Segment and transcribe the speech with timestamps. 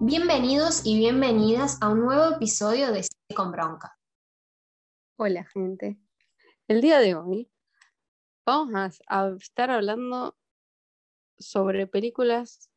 [0.00, 3.98] Bienvenidos y bienvenidas a un nuevo episodio de Cine con Bronca.
[5.16, 5.98] Hola gente,
[6.68, 7.50] el día de hoy
[8.46, 8.72] vamos
[9.08, 10.36] a, estar hablando
[11.36, 12.70] sobre películas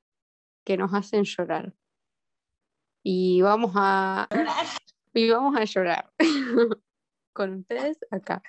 [0.66, 1.76] que nos hacen llorar.
[3.04, 4.28] Y vamos a,
[5.14, 6.12] y vamos a llorar
[7.34, 8.42] con ustedes acá.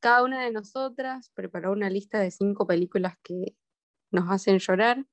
[0.00, 3.54] Cada una de nosotras preparó una lista de cinco películas que
[4.10, 5.06] nos hacen llorar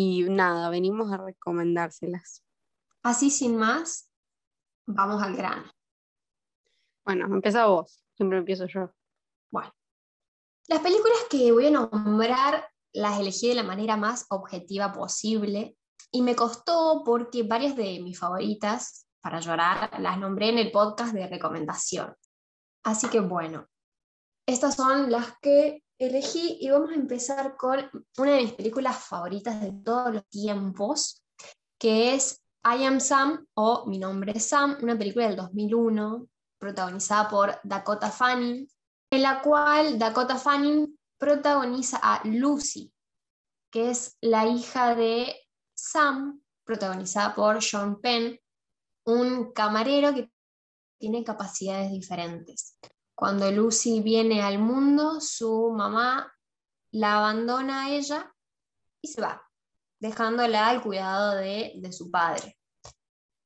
[0.00, 2.44] y nada, venimos a recomendárselas.
[3.02, 4.08] Así sin más,
[4.86, 5.64] vamos al grano.
[7.04, 8.92] Bueno, empieza vos, siempre empiezo yo.
[9.50, 9.74] Bueno,
[10.68, 15.76] las películas que voy a nombrar las elegí de la manera más objetiva posible
[16.12, 21.12] y me costó porque varias de mis favoritas para llorar las nombré en el podcast
[21.12, 22.14] de recomendación.
[22.84, 23.66] Así que bueno,
[24.46, 29.60] estas son las que elegí y vamos a empezar con una de mis películas favoritas
[29.60, 31.24] de todos los tiempos,
[31.78, 37.28] que es I Am Sam o Mi nombre es Sam, una película del 2001 protagonizada
[37.28, 38.68] por Dakota Fanning,
[39.10, 42.92] en la cual Dakota Fanning protagoniza a Lucy,
[43.70, 45.34] que es la hija de
[45.74, 48.38] Sam, protagonizada por Sean Penn,
[49.06, 50.30] un camarero que
[50.98, 52.76] tiene capacidades diferentes.
[53.18, 56.32] Cuando Lucy viene al mundo, su mamá
[56.92, 58.32] la abandona a ella
[59.02, 59.42] y se va,
[59.98, 62.56] dejándola al cuidado de, su padre.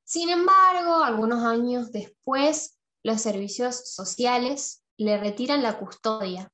[0.04, 6.52] Sin embargo, algunos años después, los servicios sociales le retiran la custodia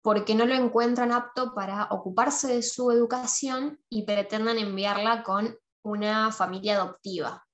[0.00, 6.30] porque no lo encuentran apto para ocuparse de su educación y pretenden enviarla con una
[6.30, 7.44] familia adoptiva.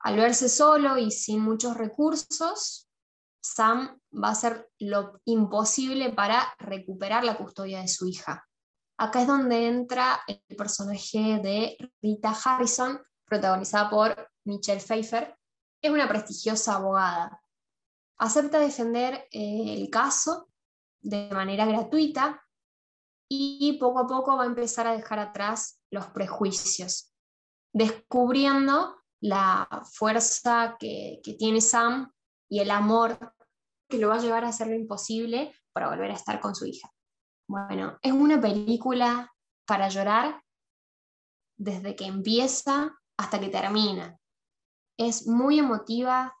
[0.00, 2.88] Al verse solo y sin muchos recursos,
[3.42, 8.46] Sam va a hacer lo imposible para recuperar la custodia de su hija.
[8.98, 15.36] Acá es donde entra el personaje de Rita Harrison, protagonizada por Michelle Pfeiffer,
[15.82, 17.42] es una prestigiosa abogada.
[18.18, 20.48] Acepta defender eh, el caso
[21.00, 22.40] de manera gratuita
[23.28, 27.12] y poco a poco va a empezar a dejar atrás los prejuicios,
[27.72, 32.12] descubriendo la fuerza que tiene Sam
[32.52, 33.18] y el amor
[33.88, 36.66] que lo va a llevar a hacer lo imposible para volver a estar con su
[36.66, 36.86] hija.
[37.48, 39.32] Bueno, es una película
[39.66, 40.44] para llorar
[41.56, 44.18] desde que empieza hasta que termina.
[44.98, 46.36] Es muy emotiva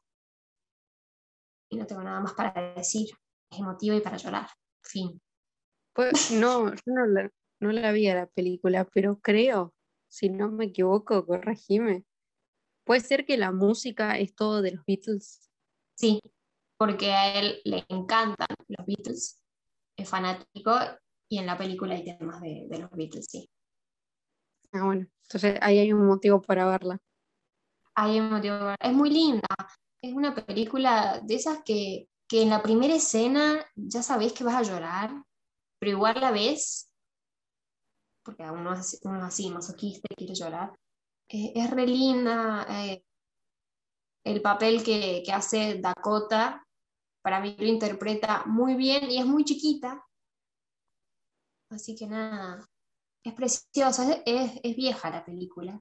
[1.70, 3.08] y no tengo nada más para decir.
[3.50, 4.50] Es emotiva y para llorar.
[4.82, 5.18] Fin.
[5.94, 9.72] Pues no, yo no la, no la vi a la película, pero creo,
[10.08, 12.04] si no me equivoco, corregime.
[12.84, 15.51] ¿Puede ser que la música es todo de los Beatles?
[16.02, 16.20] Sí,
[16.76, 19.40] porque a él le encantan los Beatles,
[19.96, 20.72] es fanático
[21.30, 23.48] y en la película hay temas de, los Beatles, sí.
[24.72, 26.98] Ah, bueno, entonces ahí hay un motivo para verla.
[27.94, 28.76] Hay un motivo para verla.
[28.80, 29.46] Es muy linda,
[30.02, 34.62] es una película de esas que, en la primera escena ya sabes que vas a
[34.62, 35.12] llorar,
[35.78, 36.90] pero igual la ves,
[38.24, 38.74] porque uno,
[39.04, 40.74] uno así masoquista quiere llorar.
[41.28, 43.04] Eh, es re linda, eh,
[44.24, 46.64] el papel que, que, hace Dakota
[47.22, 50.04] para mí lo interpreta muy bien y es muy chiquita.
[51.70, 52.68] Así que nada,
[53.24, 55.80] es preciosa, es, es vieja la película.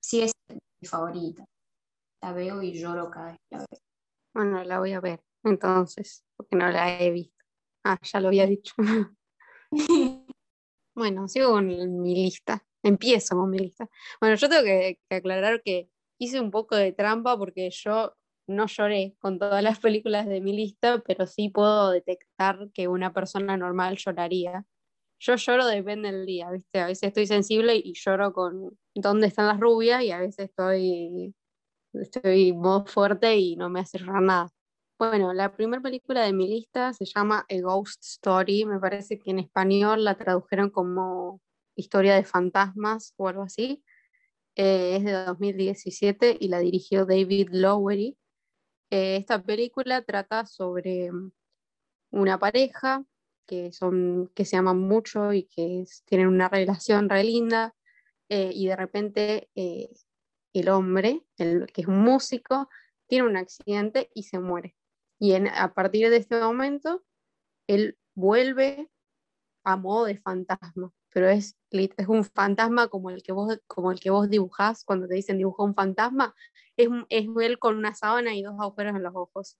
[0.00, 1.44] Sí, es mi favorita.
[2.22, 3.80] La veo y lloro cada vez que la veo.
[4.34, 7.44] Bueno, la voy a ver entonces, porque no la he visto.
[7.84, 8.74] Ah, ya lo había dicho.
[10.94, 11.66] bueno, sigo con
[12.00, 12.64] mi lista.
[12.82, 13.88] Empiezo con mi lista.
[14.20, 18.14] Bueno, yo tengo que aclarar que hice un poco de trampa porque yo
[18.46, 23.12] no lloré con todas las películas de mi lista, pero sí puedo detectar que una
[23.12, 24.66] persona normal lloraría.
[25.20, 26.80] Yo lloro depende del día, ¿viste?
[26.80, 31.34] A veces estoy sensible y lloro con dónde están las rubias y a veces estoy
[31.94, 34.48] estoy modo fuerte y no me hace llorar nada.
[34.98, 39.30] Bueno, la primera película de mi lista se llama A Ghost Story, me parece que
[39.30, 41.40] en español la tradujeron como
[41.76, 43.82] historia de fantasmas o algo así.
[44.56, 48.16] Eh, es de 2017 y la dirigió David Lowery.
[48.90, 51.32] Eh, esta película trata sobre mm,
[52.10, 53.04] una pareja
[53.46, 57.74] que, son, que se aman mucho y que tienen una relación re linda
[58.28, 62.68] eh, y de repente el hombre, el, que es un músico,
[63.06, 64.76] tiene un accidente y se muere.
[65.18, 67.04] Y a partir de este momento,
[67.66, 68.88] él vuelve
[69.64, 74.00] a modo de fantasma, pero es, es un fantasma como el que vos, como el
[74.00, 76.34] que vos dibujás cuando te dicen dibujó un fantasma,
[76.76, 79.56] es, es él con una sábana y dos agujeros en los ojos.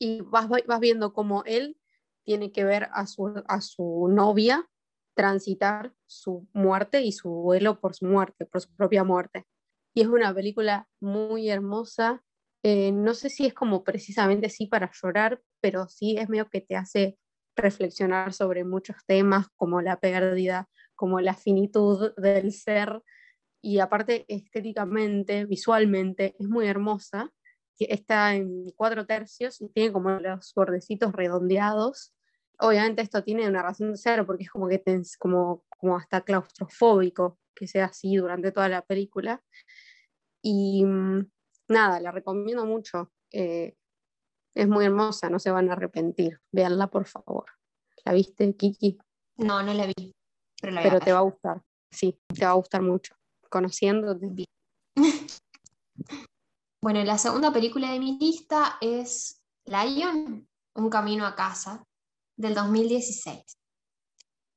[0.00, 1.78] Y vas, vas viendo cómo él
[2.24, 4.68] tiene que ver a su, a su novia
[5.14, 9.46] transitar su muerte y su duelo por su muerte, por su propia muerte.
[9.94, 12.24] Y es una película muy hermosa.
[12.64, 16.62] Eh, no sé si es como precisamente sí para llorar, pero sí es medio que
[16.62, 17.16] te hace
[17.56, 23.02] reflexionar sobre muchos temas como la pérdida, como la finitud del ser.
[23.62, 27.32] Y aparte estéticamente, visualmente, es muy hermosa.
[27.78, 32.14] Está en cuatro tercios y tiene como los bordecitos redondeados
[32.58, 34.82] obviamente esto tiene una razón de ser porque es como que
[35.18, 39.42] como, como hasta claustrofóbico que sea así durante toda la película.
[40.42, 41.30] Y mm,
[41.68, 43.12] nada, la recomiendo mucho.
[43.30, 43.76] Eh,
[44.54, 46.40] es muy hermosa, no se van a arrepentir.
[46.52, 47.46] Véanla, por favor.
[48.04, 48.98] ¿La viste, Kiki?
[49.36, 50.12] No, no la vi.
[50.60, 51.62] Pero, te va a gustar.
[51.90, 53.14] Sí, te va a gustar mucho.
[53.50, 54.46] Conociéndote.
[56.82, 60.46] bueno, la segunda película de mi lista es Lion,
[60.76, 61.84] Un camino a casa,
[62.36, 63.42] del 2016.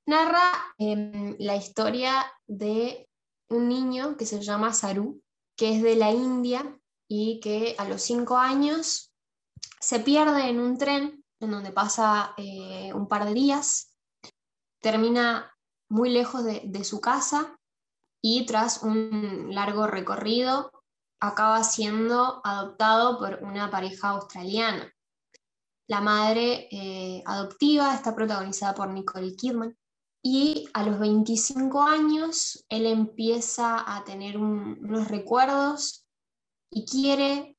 [0.08, 3.10] Narra em, la historia de
[3.50, 5.22] un niño que se llama Saru,
[5.56, 6.80] que es de la India
[7.10, 9.07] y que a los cinco años
[9.80, 13.96] se pierde en un tren en donde pasa eh, un par de días,
[14.82, 15.54] termina
[15.90, 17.58] muy lejos de su casa
[18.22, 20.72] y tras un largo recorrido
[21.20, 24.92] acaba siendo adoptado por una pareja australiana.
[25.90, 29.78] La madre eh, adoptiva está protagonizada por Nicole Kidman.
[30.22, 36.06] Y a los 25 años él empieza a tener unos recuerdos
[36.70, 37.57] y quiere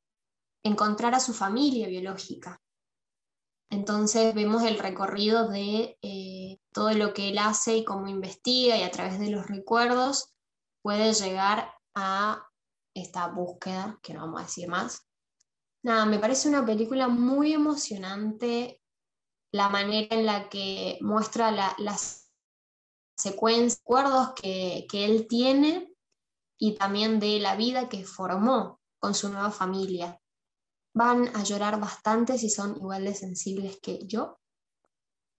[0.62, 2.60] encontrar a su familia biológica.
[3.70, 8.82] Entonces vemos el recorrido de eh, todo lo que él hace y cómo investiga y
[8.82, 10.32] a través de los recuerdos
[10.82, 12.48] puede llegar a
[12.94, 15.08] esta búsqueda, que no vamos a decir más,
[15.82, 18.82] Nada, me parece una película muy emocionante
[19.52, 22.30] la manera en la que muestra las
[23.16, 25.90] secuencias, recuerdos que, que él tiene
[26.58, 30.20] y también de la vida que formó con su nueva familia.
[30.94, 34.38] Van a llorar bastante si son igual de sensibles que yo.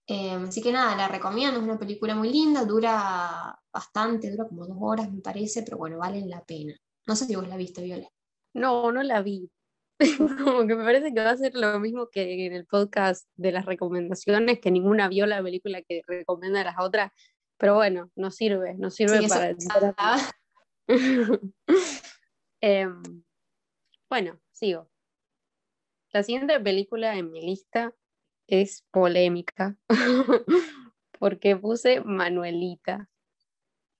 [0.06, 4.66] Em, así que nada, la recomiendo, es una película muy linda, dura bastante, dura como
[4.66, 6.74] dos horas me parece, pero bueno, vale la pena.
[7.06, 8.08] No sé si vos la viste, Viola.
[8.54, 9.48] No, no la vi,
[10.44, 13.52] como que me parece que va a ser lo mismo que en el podcast de
[13.52, 17.12] las recomendaciones, que ninguna vio la película que recomienda a las otras,
[17.58, 19.54] pero bueno, no sirve, no sirve para...
[22.62, 23.02] Em,
[24.10, 24.89] bueno, sigo.
[26.12, 27.94] La siguiente película en mi lista
[28.48, 29.76] es polémica,
[31.20, 33.08] porque puse Manuelita,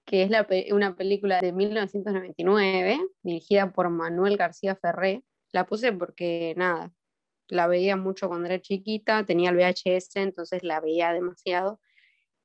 [0.05, 5.23] que es una película de 1999, dirigida por Manuel García Ferré,
[5.53, 6.93] la puse porque nada,
[7.47, 11.81] la veía mucho cuando era chiquita, tenía el VHS, entonces la veía demasiado.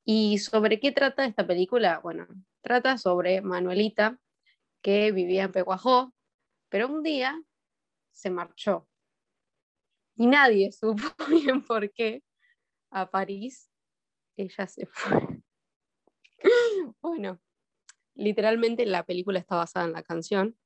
[0.04, 1.98] ¿Y sobre qué trata esta película?
[1.98, 2.28] Bueno,
[2.60, 4.20] trata sobre Manuelita,
[4.80, 6.14] que vivía en Peguajó,
[6.68, 7.42] pero un día
[8.12, 8.86] se marchó.
[10.16, 12.22] Y nadie supo bien por qué
[12.90, 13.70] a París
[14.36, 15.42] ella se fue.
[17.00, 17.40] bueno,
[18.14, 20.56] literalmente la película está basada en la canción,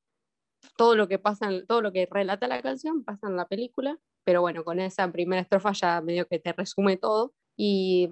[0.76, 4.41] todo lo que pasa, todo lo que relata la canción pasa en la película, pero
[4.41, 7.35] bueno, con esa primera estrofa ya medio que te resume todo.
[7.56, 8.08] Y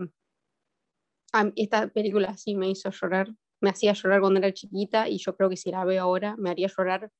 [1.57, 3.29] esta película sí me hizo llorar,
[3.61, 6.51] me hacía llorar cuando era chiquita y yo creo que si la veo ahora me
[6.51, 7.11] haría llorar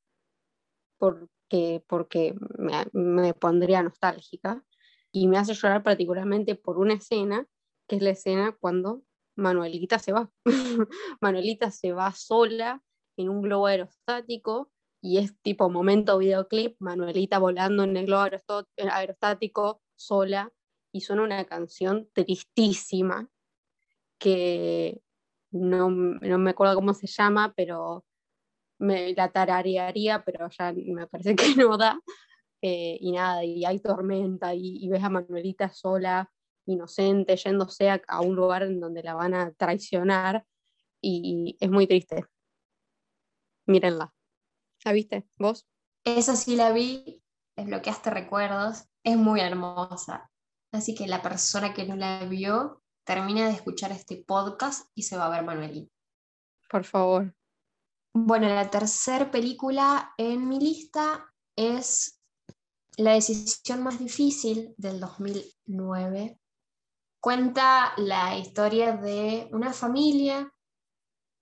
[0.99, 4.65] porque, porque me, me pondría nostálgica.
[5.11, 7.47] Y me hace llorar particularmente por una escena,
[7.89, 9.03] que es la escena cuando
[9.37, 10.31] Manuelita se va.
[11.21, 12.83] Manuelita se va sola
[13.17, 18.29] en un globo aerostático y es tipo momento videoclip, Manuelita volando en el globo
[18.91, 20.53] aerostático sola
[20.93, 23.29] y suena una canción tristísima
[24.19, 25.01] que
[25.51, 28.05] no, me acuerdo cómo se llama, pero
[28.79, 31.99] me la tararearía, pero ya me parece que no da.
[32.61, 36.31] Eh, y nada, y hay tormenta y, ves a Manuelita sola,
[36.67, 40.45] inocente, yéndose a, un lugar en donde la van a traicionar
[41.01, 42.25] y es muy triste.
[43.67, 44.13] Mírenla.
[44.85, 45.29] ¿La viste?
[45.37, 45.69] ¿Vos?
[46.05, 47.23] Esa sí la vi,
[47.57, 50.31] desbloqueaste recuerdos, es muy hermosa.
[50.73, 55.17] Así que la persona que no la vio termina de escuchar este podcast y se
[55.17, 55.93] va a ver Manuelita.
[56.69, 57.35] Por favor.
[58.21, 62.21] Bueno, la tercera película en mi lista es
[62.97, 66.41] La decisión más difícil del 2009.
[67.21, 70.53] Cuenta la historia de una familia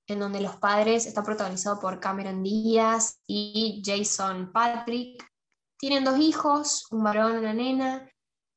[0.06, 5.26] en donde los padres están protagonizados por Cameron Díaz y Jason Patrick.
[5.78, 8.10] Tienen dos hijos, un varón y una nena,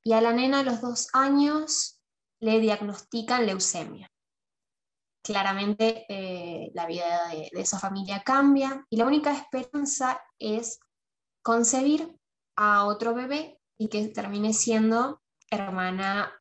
[0.03, 2.01] y a la nena a los dos años
[2.41, 4.11] le diagnostican leucemia.
[5.23, 10.79] Claramente eh, la vida de, de, esa familia cambia y la única esperanza es
[11.41, 12.15] concebir
[12.55, 16.31] a otro bebé y que termine siendo hermana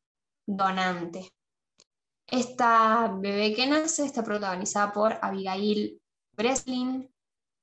[0.45, 1.31] donante.
[2.27, 5.99] Esta bebé que nace está protagonizada por Abigail
[6.35, 7.09] Breslin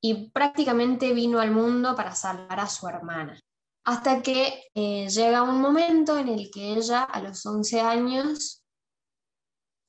[0.01, 3.41] y prácticamente vino al mundo para salvar a su hermana.
[3.85, 8.65] Hasta que eh, llega un momento en el que ella, a los 11 años,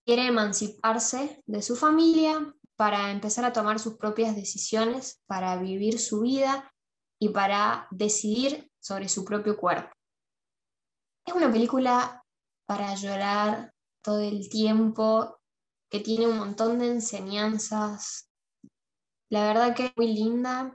[0.08, 6.22] quiere emanciparse de su familia para empezar a tomar sus propias decisiones, para vivir su
[6.22, 6.74] vida
[7.20, 9.90] y para decidir sobre su propio cuerpo.
[11.26, 12.24] Es una película
[12.66, 15.42] para llorar todo el tiempo,
[15.90, 18.32] que tiene un montón de enseñanzas.
[19.30, 20.74] La verdad que es muy linda.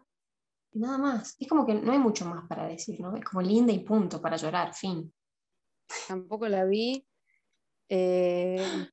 [0.75, 1.37] Nada más.
[1.39, 3.17] Es como que no hay mucho más para decir, ¿no?
[3.17, 5.11] Es como linda y punto para llorar, fin.
[6.07, 7.07] Tampoco la vi.
[7.89, 8.91] Eh,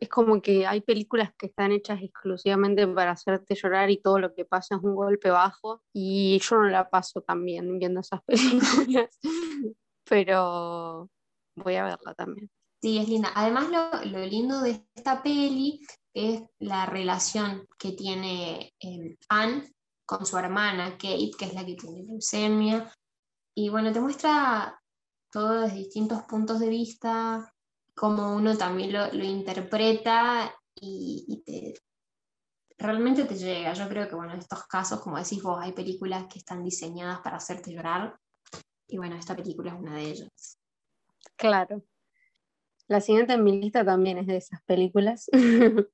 [0.00, 4.34] es como que hay películas que están hechas exclusivamente para hacerte llorar y todo lo
[4.34, 8.22] que pasa es un golpe bajo y yo no la paso tan bien viendo esas
[8.26, 9.18] películas,
[10.04, 11.08] pero
[11.56, 12.50] voy a verla también.
[12.82, 13.30] Sí, es linda.
[13.34, 13.68] Además,
[14.04, 15.80] lo, lindo de esta peli
[16.14, 19.70] es la relación que tiene eh, Anne
[20.06, 22.90] con su hermana Kate, que es la que tiene leucemia.
[23.54, 24.80] Y bueno, te muestra
[25.30, 27.52] todo desde distintos puntos de vista,
[28.00, 31.44] cómo uno también lo, interpreta y,
[32.78, 33.74] realmente te llega.
[33.74, 37.20] Yo creo que bueno, en estos casos, como decís vos, hay películas que están diseñadas
[37.20, 38.18] para hacerte llorar.
[38.88, 40.58] Y bueno, esta película es una de ellas.
[41.36, 41.84] Claro.
[42.88, 45.28] La siguiente en mi lista también es de esas películas.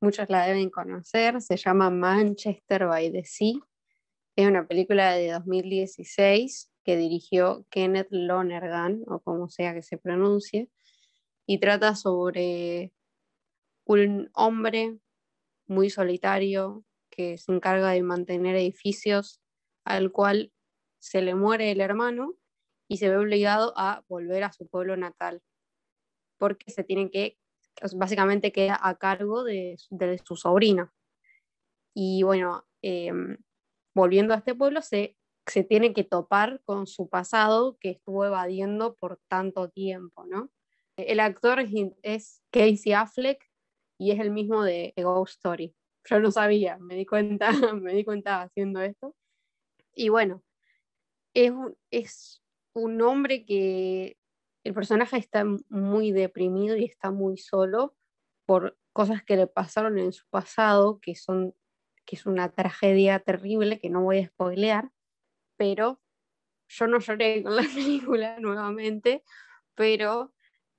[0.00, 1.42] Muchos la deben conocer.
[1.42, 3.58] Se llama Manchester by the Sea.
[4.36, 10.70] Es una película de 2016 que dirigió Kenneth Lonergan, o como sea que se pronuncie,
[11.48, 12.92] y trata sobre
[13.86, 14.98] un hombre
[15.66, 19.40] muy solitario que se encarga de mantener edificios
[19.82, 20.52] al cual
[20.98, 22.34] se le muere el hermano
[22.86, 25.42] y se ve obligado a volver a su pueblo natal
[26.36, 27.38] porque se tienen que,
[27.96, 29.76] básicamente queda a cargo de,
[30.24, 30.92] su sobrina.
[31.94, 33.38] Y bueno, em,
[33.94, 38.96] volviendo a este pueblo, se, se tiene que topar con su pasado que estuvo evadiendo
[38.96, 40.50] por tanto tiempo, ¿no?
[40.98, 41.60] El actor
[42.02, 43.40] es, Casey Affleck
[43.98, 45.74] y es el mismo de Ghost Story.
[46.04, 47.50] Yo no sabía, me di cuenta,
[47.80, 49.14] me di cuenta haciendo esto.
[49.94, 50.42] Y bueno,
[51.34, 51.52] es
[51.90, 52.42] es
[52.74, 54.16] un hombre que
[54.64, 57.96] el personaje está muy deprimido y está muy solo
[58.46, 61.54] por cosas que le pasaron en su pasado, que son
[62.04, 64.90] que es una tragedia terrible que no voy a spoilear,
[65.58, 66.00] pero
[66.66, 69.22] yo no lloré con la película nuevamente,
[69.74, 70.32] pero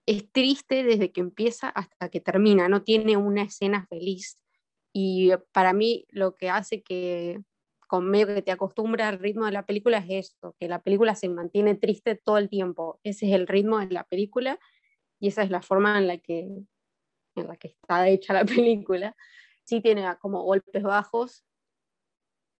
[0.09, 4.41] es triste desde que empieza hasta que termina, no tiene una escena feliz.
[4.91, 7.43] Y para mí lo que hace que
[7.87, 11.13] con medio que te acostumbra al ritmo de la película es esto, que la película
[11.13, 12.99] se mantiene triste todo el tiempo.
[13.03, 14.59] Ese es el ritmo de la película
[15.19, 16.39] y esa es la forma en la que,
[17.35, 19.15] en la que está hecha la película.
[19.63, 21.45] Sí tiene como golpes bajos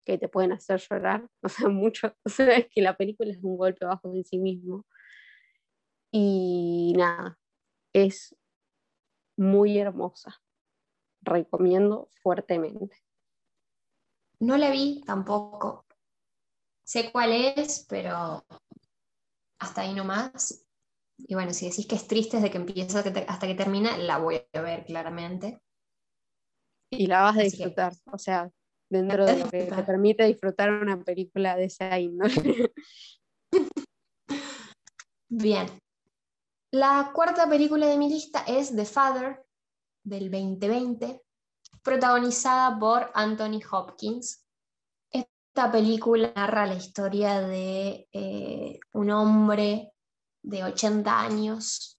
[0.05, 2.15] que te pueden hacer llorar, o sea, mucho.
[2.23, 4.85] O sea, es que la película es un golpe bajo en sí mismo.
[6.11, 7.38] Y nada,
[7.93, 8.35] es
[9.37, 10.41] muy hermosa.
[11.21, 13.03] Recomiendo fuertemente.
[14.39, 15.85] No la vi tampoco.
[16.83, 18.45] Sé cuál es, pero
[19.59, 20.65] hasta ahí nomás.
[21.17, 24.41] Y bueno, si decís que es triste desde que empieza hasta que termina, la voy
[24.53, 25.59] a ver claramente.
[26.91, 28.49] Y la vas a disfrutar, o sea,
[28.89, 32.71] dentro de lo que te permite disfrutar una película de esa índole.
[35.29, 35.67] Bien.
[36.71, 39.43] La cuarta película de mi lista es The Father,
[40.03, 41.19] del 2020,
[41.81, 44.45] protagonizada por Anthony Hopkins.
[45.11, 49.93] Esta película narra la historia de eh, un hombre
[50.43, 51.97] de 80 años,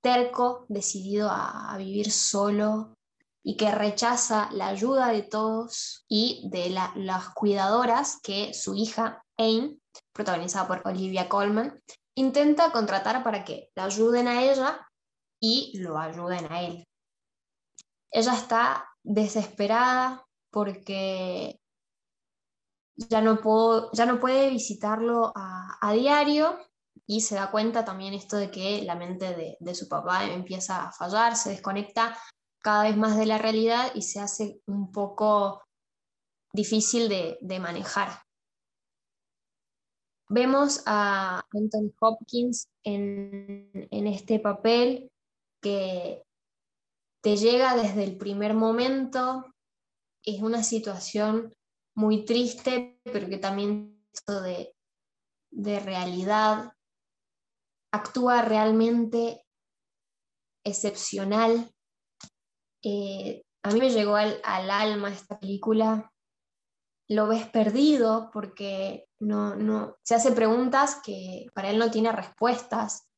[0.00, 2.98] terco, decidido a, vivir solo
[3.44, 9.80] y que rechaza la ayuda de todos y de las cuidadoras que su hija, Ain,
[10.12, 11.80] protagonizada por Olivia Colman,
[12.16, 14.88] intenta contratar para que la ayuden a ella
[15.40, 16.84] y lo ayuden a él.
[18.10, 21.58] Ella está desesperada porque
[22.96, 26.58] ya no, puede visitarlo a, diario
[27.06, 30.92] y se da cuenta también esto de que la mente de, su papá empieza a
[30.92, 32.16] fallar, se desconecta
[32.62, 35.62] cada vez más de la realidad y se hace un poco
[36.52, 38.22] difícil de, manejar.
[40.32, 45.10] Vemos a Anthony Hopkins en, en este papel
[45.60, 46.22] que
[47.22, 49.44] te llega desde el primer momento,
[50.24, 51.54] es una situación
[51.94, 54.74] muy triste, pero que también de,
[55.50, 56.72] de realidad
[57.92, 59.44] actúa realmente
[60.64, 61.70] excepcional.
[62.82, 66.11] Eh, a mí me llegó al, alma esta película.
[67.08, 73.08] Lo ves perdido porque no, no, se hace preguntas que para él no tiene respuestas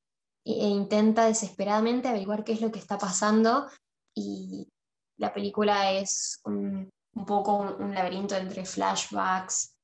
[0.44, 3.68] e, intenta desesperadamente averiguar qué es lo que está pasando
[4.14, 4.68] y
[5.16, 6.90] la película es un,
[7.26, 9.76] poco un, laberinto entre flashbacks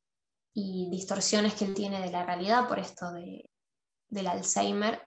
[0.54, 3.49] y distorsiones que él tiene de la realidad por esto de,
[4.09, 5.07] del Alzheimer.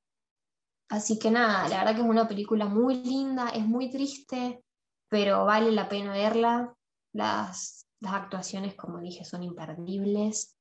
[0.89, 4.63] Así que nada, la verdad que es una película muy linda, es muy triste,
[5.09, 6.73] pero vale la pena verla.
[7.13, 10.57] Las, las actuaciones, como dije, son imperdibles.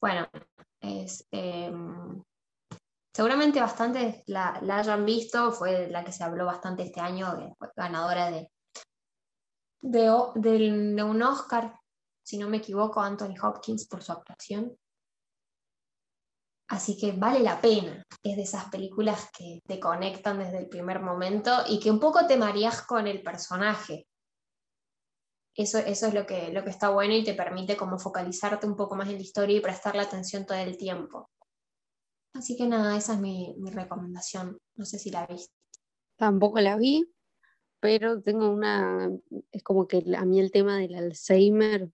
[0.00, 0.28] Bueno,
[0.80, 2.22] es, em,
[3.14, 8.50] seguramente bastante la, hayan visto, fue la que se habló bastante este año, ganadora de,
[9.80, 11.78] de, un Oscar,
[12.24, 14.76] si no me equivoco, Anthony Hopkins por su actuación.
[16.68, 18.02] Así que vale la pena.
[18.24, 22.26] Es de esas películas que te conectan desde el primer momento y que un poco
[22.26, 24.08] te marías con el personaje.
[25.56, 28.76] Eso, eso es lo que, lo que está bueno y te permite como focalizarte un
[28.76, 31.30] poco más en la historia y prestarle atención todo el tiempo.
[32.34, 34.58] Así que nada, esa es mi, recomendación.
[34.74, 35.54] No sé si la viste.
[36.16, 37.10] Tampoco la vi,
[37.80, 39.10] pero tengo una,
[39.50, 41.90] es como que a mí el tema del Alzheimer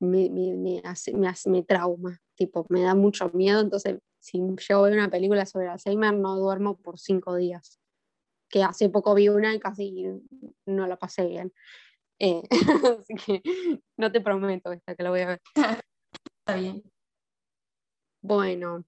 [0.00, 4.82] me, me, hace, me, hace, me trauma tipo, me da mucho miedo, entonces si yo
[4.82, 7.80] veo una película sobre Alzheimer no duermo por cinco días,
[8.48, 10.06] que hace poco vi una y casi
[10.64, 11.52] no la pasé bien.
[12.20, 12.42] Eh,
[13.00, 13.42] así que
[13.96, 15.40] no te prometo esta que la voy a ver.
[16.40, 16.82] Está bien.
[18.22, 18.84] Bueno,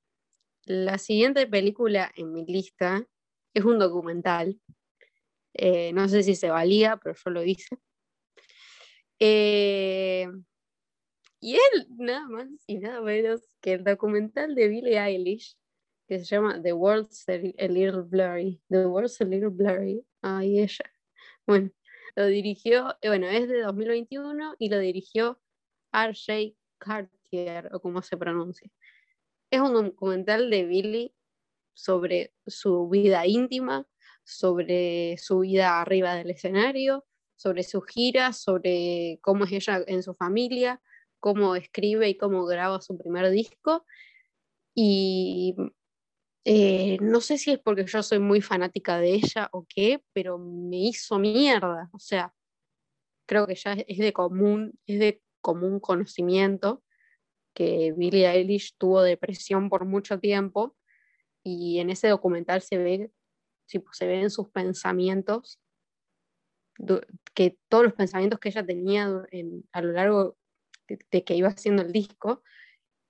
[0.65, 3.07] la siguiente película en mi lista
[3.55, 4.61] es un documental.
[5.55, 7.77] Eh, no sé si se valía, pero yo lo hice.
[9.19, 10.27] Eh,
[11.40, 15.57] y él, nada más y nada menos que el documental de Billie Eilish,
[16.07, 18.61] que se llama The World's a Little Blurry.
[18.69, 20.05] The World's a Little Blurry.
[20.23, 20.90] Ay, ella.
[21.47, 21.71] Bueno,
[22.16, 25.40] lo dirigió, eh, bueno, es de 2021 y lo dirigió
[25.92, 26.57] R.J.
[26.79, 28.70] Cartier, o como se pronuncia.
[29.51, 31.14] Es un documental de Billie
[31.75, 33.87] sobre su vida íntima,
[34.25, 37.05] sobre su vida arriba del escenario,
[37.37, 40.81] sobre sus giras, sobre cómo es ella en su familia,
[41.20, 43.85] cómo escribe y cómo graba su primer disco.
[44.75, 45.57] Y
[46.44, 50.38] eh, no sé si es porque yo soy muy fanática de ella o qué, pero
[50.38, 51.90] me hizo mierda.
[51.92, 52.35] O sea,
[53.26, 56.83] creo que ya es de común, es de común conocimiento
[57.55, 60.76] que Billie Eilish tuvo depresión por mucho tiempo
[61.42, 63.12] y en ese documental se ve,
[63.66, 65.61] se ven sus pensamientos,
[67.35, 69.24] que todos los pensamientos que ella tenía
[69.72, 70.37] a lo largo
[70.88, 72.42] de que iba haciendo el disco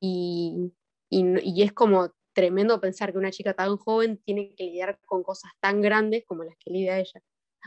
[0.00, 0.72] y,
[1.08, 5.52] y, es como tremendo pensar que una chica tan joven tiene que lidiar con cosas
[5.60, 7.22] tan grandes como las que lidia ella.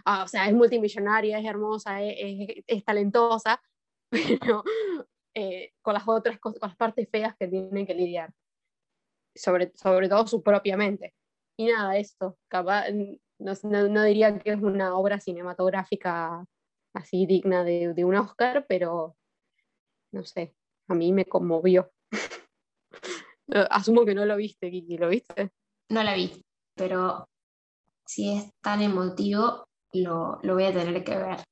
[0.06, 3.62] Ah, o sea, es multimillonaria, es hermosa, es, es, talentosa,
[4.10, 4.63] pero
[5.34, 8.34] eh, con las otras cosas, con las partes feas que tienen que lidiar,
[9.36, 11.13] sobre, sobre todo su propia mente.
[11.58, 12.88] Y nada, esto, capaz,
[13.38, 16.45] no, no, diría que es una obra cinematográfica
[16.93, 19.15] así digna de, de un Oscar, pero
[20.12, 20.56] no sé,
[20.88, 21.92] a mí me conmovió.
[23.69, 25.51] Asumo que no lo viste, Kiki, ¿lo viste?
[25.89, 26.43] No la vi,
[26.75, 27.27] pero
[28.06, 31.43] si es tan emotivo, lo, lo voy a tener que ver.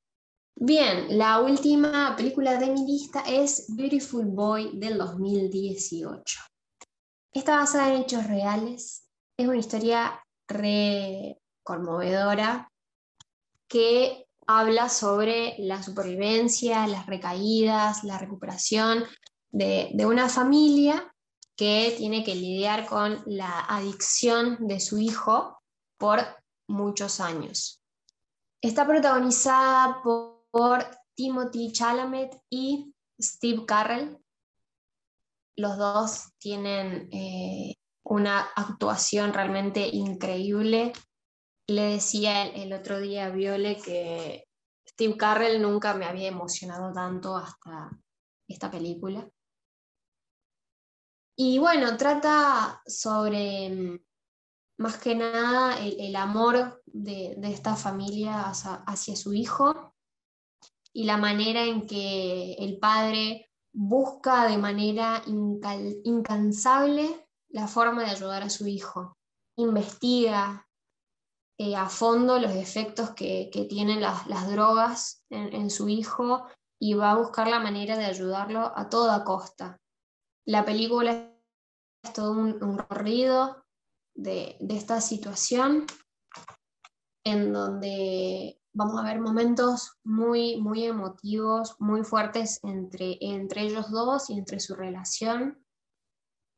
[0.56, 6.40] Bien, la última película de mi lista es Beautiful Boy del 2018.
[7.34, 12.70] Está basada en hechos reales, es una historia re conmovedora
[13.68, 19.06] que habla sobre la supervivencia, las recaídas, la recuperación
[19.50, 21.14] de, una familia
[21.56, 25.62] que tiene que lidiar con la adicción de su hijo
[25.98, 26.20] por
[26.68, 27.82] muchos años.
[28.62, 34.18] Está protagonizada por, Timothy Chalamet y Steve Carrell.
[35.56, 40.94] Los dos tienen eh, una actuación realmente increíble
[41.72, 44.46] le decía el, otro día a Viole que
[44.88, 47.90] Steve Carrell nunca me había emocionado tanto hasta
[48.48, 49.28] esta película.
[51.44, 54.00] Y bueno, trata sobre mm,
[54.78, 59.96] más que nada el, amor de, esta familia hacia, su hijo
[60.94, 65.24] y la manera en que el padre busca de manera
[66.04, 69.18] incansable la forma de ayudar a su hijo.
[69.56, 70.70] Investiga,
[71.58, 76.46] eh, a fondo los efectos que, tienen las, drogas en, su hijo
[76.80, 79.80] y va a buscar la manera de ayudarlo a toda costa.
[80.46, 81.31] La película
[82.04, 83.62] es todo un, un recorrido
[84.16, 85.86] de, esta situación
[87.24, 94.30] en donde vamos a ver momentos muy, muy emotivos, muy fuertes entre, entre ellos dos
[94.30, 95.64] y entre su relación.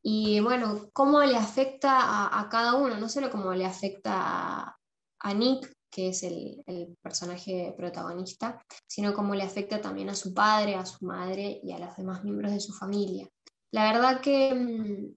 [0.02, 4.78] Y bueno, cómo le afecta a, cada uno, no solo cómo le afecta
[5.20, 6.64] a Nick, que es el,
[7.02, 11.80] personaje protagonista, sino cómo le afecta también a su padre, a su madre y a
[11.80, 13.30] los demás miembros de su familia.
[13.72, 15.16] La verdad que mm,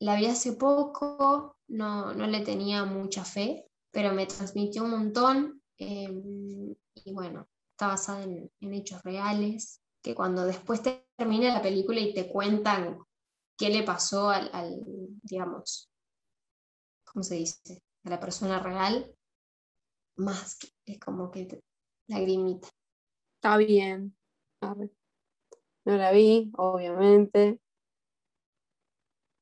[0.00, 6.74] la vi hace poco, no, le tenía mucha fe, pero me transmitió un montón em,
[6.94, 10.82] y bueno, está basada en, hechos reales, que cuando después
[11.16, 12.98] termina la película y te cuentan
[13.58, 14.50] qué le pasó al,
[15.22, 15.90] digamos,
[17.04, 17.82] ¿cómo se dice?
[18.04, 19.14] A la persona real,
[20.16, 21.60] más es como que
[22.08, 22.68] lagrimita.
[23.36, 24.16] Está bien.
[24.62, 27.60] No la vi, obviamente.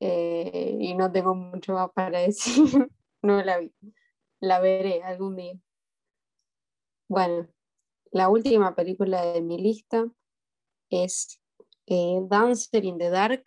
[0.00, 2.88] Eh, y no tengo mucho más para decir.
[3.22, 3.72] no la vi.
[4.40, 5.54] La veré algún día.
[7.08, 7.48] Bueno,
[8.12, 10.06] la última película de mi lista
[10.90, 11.40] es
[11.86, 13.44] eh, Dancer in the Dark.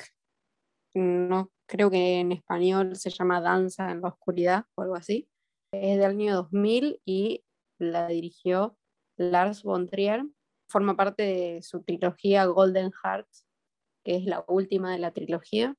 [0.94, 5.30] No creo que en español se llama Danza en la Oscuridad o algo así
[5.72, 7.44] es del año 2000 y
[7.80, 8.78] la dirigió
[9.18, 10.26] Lars von Trier.
[10.68, 13.46] Forma parte de su trilogía Golden Hearts,
[14.04, 15.76] que es la última de la trilogía.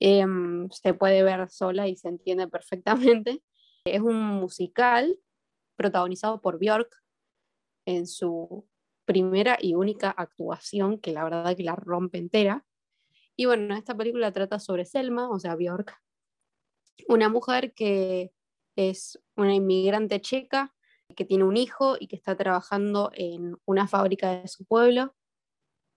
[0.00, 3.42] Em, se puede ver sola y se entiende perfectamente.
[3.84, 5.18] Es un musical
[5.76, 6.90] protagonizado por Björk
[7.86, 8.68] en su
[9.06, 12.66] primera y única actuación, que la verdad que la rompe entera.
[13.34, 15.96] Y bueno, esta película trata sobre Selma, o sea, Björk,
[17.08, 18.32] una mujer que
[18.76, 20.74] es una inmigrante checa
[21.16, 25.14] que tiene un hijo y que está trabajando en una fábrica de su pueblo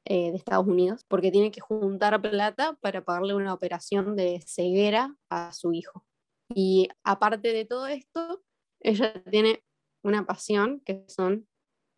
[0.06, 5.16] eh, de Estados Unidos porque tiene que juntar plata para pagarle una operación de ceguera
[5.30, 6.06] a su hijo.
[6.50, 8.44] Y aparte de todo esto,
[8.80, 9.64] ella tiene
[10.04, 11.48] una pasión que son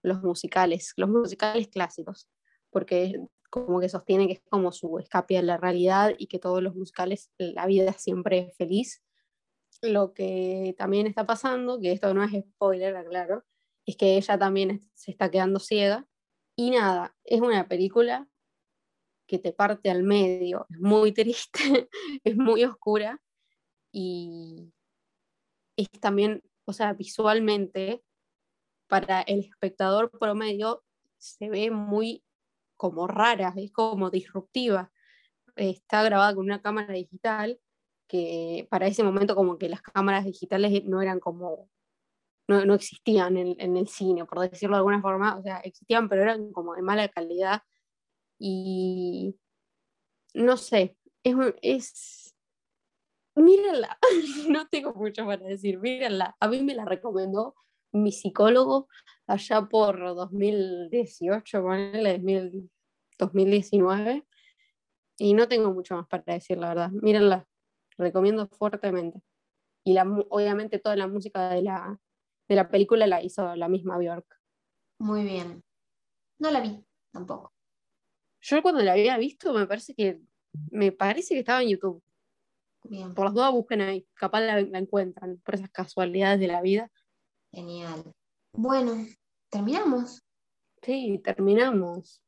[0.04, 2.30] los musicales, los musicales clásicos,
[2.70, 6.62] porque como que sostiene que es como su escape a la realidad y que todos
[6.62, 9.04] los musicales, la vida siempre es feliz
[9.84, 13.44] lo que también está pasando, que esto no es spoiler, aclaro,
[13.86, 16.08] es que ella también se está quedando ciega.
[16.56, 18.28] Y nada, es una película
[19.28, 21.54] que te parte al medio, es muy triste,
[22.24, 23.20] es muy oscura
[23.92, 24.72] y
[25.78, 28.04] es también, o sea, visualmente,
[28.88, 30.84] para el espectador promedio
[31.18, 32.24] se ve muy
[32.78, 34.92] como rara, es como disruptiva.
[35.56, 37.60] Está grabada con una cámara digital
[38.08, 41.70] que para ese momento como que las cámaras digitales no eran como,
[42.48, 46.10] no, no existían en, en, el cine, por decirlo de alguna forma, o sea, existían,
[46.10, 47.62] pero eran como de mala calidad.
[48.40, 49.36] Y
[50.34, 52.36] no sé, es, es
[53.36, 53.98] mírenla,
[54.50, 57.56] no tengo mucho para decir, mírenla, a mí me la recomendó
[57.92, 58.88] mi psicólogo
[59.28, 61.62] allá por 2018,
[63.20, 64.26] 2019,
[65.18, 67.48] y no tengo mucho más para decir, la verdad, mírenla
[67.98, 69.22] recomiendo fuertemente.
[69.86, 72.00] Y la, obviamente toda la música de la,
[72.48, 74.40] de la película la hizo la misma Bjork.
[75.00, 75.64] Muy bien.
[76.40, 77.54] No la vi tampoco.
[78.42, 80.22] Yo cuando la había visto me parece que
[80.72, 82.04] me parece que estaba en YouTube.
[82.84, 83.14] Bien.
[83.14, 86.92] Por las dudas busquen ahí, capaz la, la encuentran por esas casualidades de la vida.
[87.52, 88.12] Genial.
[88.52, 88.94] Bueno,
[89.50, 90.22] ¿terminamos?
[90.82, 92.22] Sí, terminamos.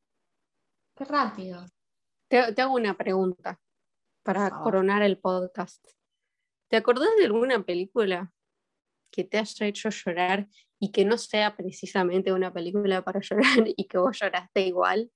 [0.96, 1.66] Qué rápido.
[2.30, 3.60] Te, te hago una pregunta
[4.24, 5.86] para coronar el podcast.
[6.70, 8.34] ¿Te acordás de alguna película
[9.12, 10.48] que te haya hecho llorar
[10.80, 15.12] y que no sea precisamente una película para llorar y que vos lloraste igual?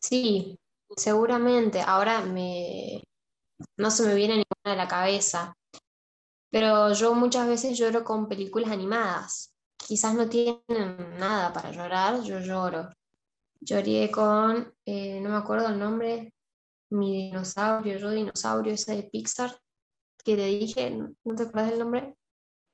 [0.00, 0.58] Sí,
[0.96, 1.80] seguramente.
[1.80, 3.02] Ahora me
[3.76, 5.56] no se me viene ninguna a la cabeza.
[6.50, 9.54] Pero yo muchas veces lloro con películas animadas.
[9.76, 12.90] Quizás no tienen nada para llorar, yo lloro.
[13.60, 16.34] Lloré con, eh, no me acuerdo el nombre,
[16.90, 19.56] mi dinosaurio, yo dinosaurio, ese de Pixar,
[20.24, 22.14] que te dije, ¿no te acuerdas del nombre?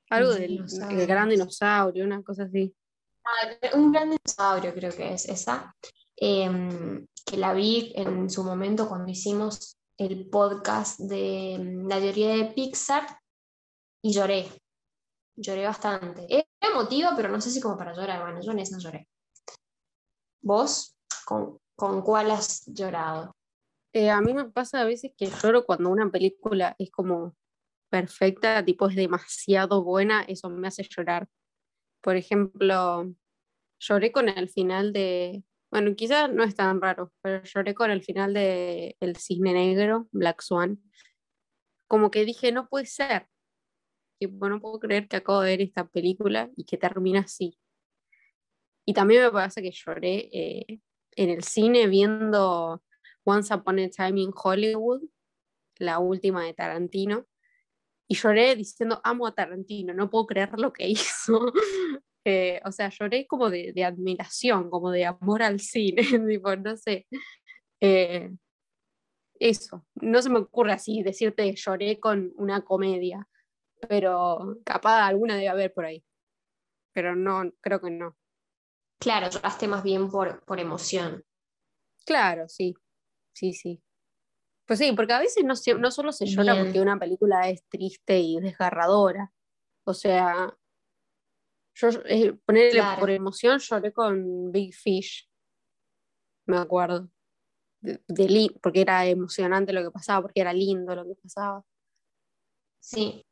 [0.09, 0.65] Algo del,
[1.07, 2.75] gran dinosaurio, una cosa así.
[3.23, 5.75] Ah, un gran dinosaurio creo que es esa,
[6.15, 12.29] em, que la vi en su momento cuando hicimos el podcast de em, la teoría
[12.29, 13.05] de Pixar
[14.01, 14.47] y lloré,
[15.35, 16.25] lloré bastante.
[16.27, 19.07] Era emotiva, pero no sé si como para llorar, bueno, yo en esa lloré.
[20.41, 20.95] ¿Vos?
[21.25, 23.35] ¿Con, con cuál has llorado?
[23.93, 27.35] Eh, a mí me pasa a veces que lloro cuando una película es como
[27.89, 31.27] perfecta, tipo es demasiado buena, eso me hace llorar.
[32.01, 33.13] Por ejemplo,
[33.79, 38.03] lloré con el final de, bueno, quizás no es tan raro, pero lloré con el
[38.03, 40.81] final de El Cisne Negro, Black Swan.
[41.87, 43.27] Como que dije, no puede ser.
[44.19, 47.57] Tipo, no puedo creer que acabo de ver esta película y que termina así.
[48.85, 50.79] Y también me pasa que lloré eh,
[51.15, 52.83] en el cine viendo
[53.23, 55.03] Once Upon a Time in Hollywood,
[55.77, 57.25] la última de Tarantino,
[58.11, 61.53] y lloré diciendo, amo a Tarantino, no puedo creer lo que hizo.
[62.25, 67.07] Eh, o sea, lloré como de, admiración, como de amor al cine, tipo, no sé.
[67.79, 68.31] Eh,
[69.39, 73.25] eso, no se me ocurre así decirte lloré con una comedia,
[73.87, 76.03] pero capaz alguna debe haber por ahí.
[76.93, 78.17] Pero no, creo que no.
[78.99, 81.23] Claro, lloraste más bien por, por emoción.
[82.05, 82.75] Claro, sí,
[83.33, 83.81] sí, sí.
[84.69, 88.19] Pues sí, porque a veces no, no solo se llora porque una película es triste
[88.19, 89.33] y desgarradora.
[89.83, 90.55] O sea,
[91.73, 95.27] yo eh, ponerle por emoción lloré con Big Fish.
[96.45, 97.09] Me acuerdo.
[97.81, 101.65] De, porque era emocionante lo que pasaba, porque era lindo lo que pasaba.
[102.79, 103.25] Sí.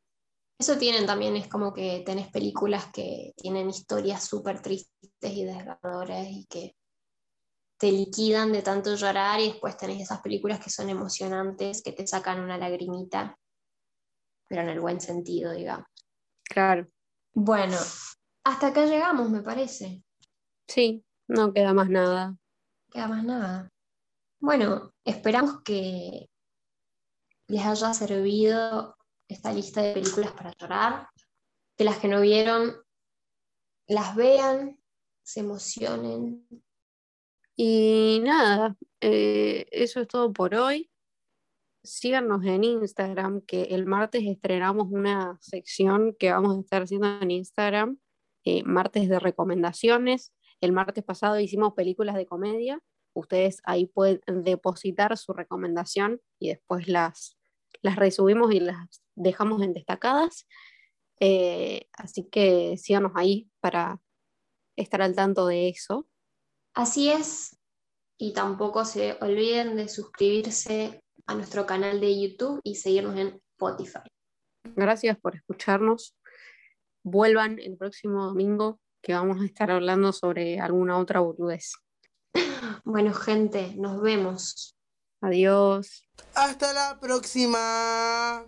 [0.58, 4.90] Eso tienen también, es como que tenés películas que tienen historias súper tristes
[5.22, 6.74] y desgarradoras y que
[7.78, 12.06] te liquidan de tanto llorar y después tenés esas películas que son emocionantes, que te
[12.06, 13.38] sacan una lagrimita,
[14.48, 15.86] pero en el buen sentido, digamos.
[16.44, 16.88] Claro.
[17.34, 17.76] Bueno,
[18.44, 20.02] hasta acá llegamos, me parece.
[20.66, 22.36] Sí, no queda más nada.
[22.90, 23.68] Queda más nada.
[24.40, 26.28] Bueno, esperamos que
[27.46, 28.96] les haya servido
[29.28, 31.08] esta lista de películas para llorar,
[31.76, 32.74] que las que no vieron
[33.86, 34.78] las vean,
[35.22, 36.46] se emocionen,
[37.60, 40.92] y nada, eh, eso es todo por hoy.
[41.82, 47.32] Síganos en Instagram, que el martes estrenamos una sección que vamos a estar haciendo en
[47.32, 47.98] Instagram,
[48.44, 50.32] eh, martes de recomendaciones.
[50.60, 52.80] El martes pasado hicimos películas de comedia.
[53.12, 57.36] Ustedes ahí pueden depositar su recomendación y después las,
[57.82, 60.46] las resubimos y las dejamos en destacadas.
[61.18, 64.00] Eh, así que síganos ahí para
[64.76, 66.06] estar al tanto de eso.
[66.78, 67.58] Así es,
[68.18, 74.08] y tampoco se olviden de suscribirse a nuestro canal de YouTube y seguirnos en Spotify.
[74.76, 76.16] Gracias por escucharnos.
[77.02, 81.72] Vuelvan el próximo domingo que vamos a estar hablando sobre alguna otra boludez.
[82.84, 84.76] Bueno, gente, nos vemos.
[85.20, 86.08] Adiós.
[86.32, 88.46] Hasta la próxima.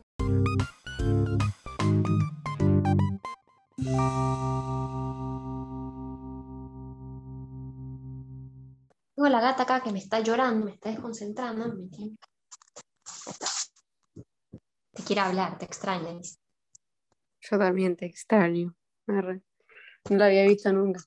[9.21, 11.75] Tengo la gata acá que me está llorando, me está desconcentrando.
[11.75, 11.91] Me
[14.95, 16.19] Te quiere hablar, te extraña.
[17.43, 18.75] Yo también te extraño.
[19.07, 21.01] No la había visto nunca.